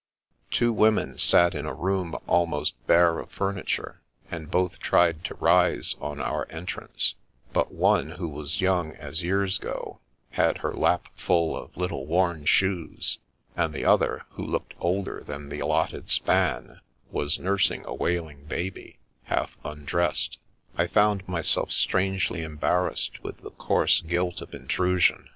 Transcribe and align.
Two 0.49 0.73
women 0.73 1.19
sat 1.19 1.53
in 1.53 1.67
a 1.67 1.75
room 1.75 2.15
almost 2.25 2.73
bare 2.87 3.19
of 3.19 3.29
furni 3.31 3.67
ture, 3.67 4.01
and 4.31 4.49
both 4.49 4.79
tried 4.79 5.23
to 5.25 5.35
rise 5.35 5.95
on 6.01 6.19
our 6.19 6.47
entrance; 6.49 7.13
but 7.53 7.69
A 7.69 7.69
Man 7.69 7.77
from 7.77 7.77
the 7.77 7.77
Dark 7.81 7.81
199 7.81 8.09
one, 8.09 8.17
who 8.31 8.35
was 8.39 8.61
young 8.61 8.95
as 8.95 9.21
years 9.21 9.59
go, 9.59 9.99
had 10.31 10.57
her 10.57 10.73
lap 10.73 11.07
full 11.15 11.55
of 11.55 11.77
little 11.77 12.07
worn 12.07 12.45
shoes, 12.45 13.19
and 13.55 13.75
the 13.75 13.85
other, 13.85 14.25
who 14.31 14.43
looked 14.43 14.73
older 14.79 15.21
than 15.23 15.49
the 15.49 15.59
allotted 15.59 16.09
span, 16.09 16.81
was 17.11 17.37
nursing 17.37 17.85
a 17.85 17.93
wailing 17.93 18.43
baby, 18.45 18.97
half 19.25 19.55
undressed. 19.63 20.39
I 20.79 20.87
found 20.87 21.27
myself 21.27 21.71
strangely 21.71 22.41
embarrassed 22.41 23.21
with 23.21 23.41
the 23.41 23.51
coarse 23.51 24.01
guilt 24.01 24.41
of 24.41 24.55
intrusion. 24.55 25.29